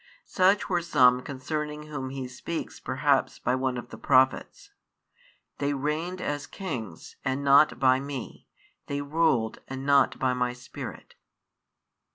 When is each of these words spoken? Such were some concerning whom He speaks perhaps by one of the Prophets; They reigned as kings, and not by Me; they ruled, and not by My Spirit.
Such 0.25 0.67
were 0.67 0.81
some 0.81 1.21
concerning 1.21 1.83
whom 1.83 2.09
He 2.09 2.27
speaks 2.27 2.79
perhaps 2.79 3.37
by 3.37 3.53
one 3.53 3.77
of 3.77 3.89
the 3.89 3.99
Prophets; 3.99 4.71
They 5.59 5.75
reigned 5.75 6.19
as 6.21 6.47
kings, 6.47 7.17
and 7.23 7.43
not 7.43 7.79
by 7.79 7.99
Me; 7.99 8.47
they 8.87 9.01
ruled, 9.01 9.59
and 9.67 9.85
not 9.85 10.17
by 10.17 10.33
My 10.33 10.53
Spirit. 10.53 11.13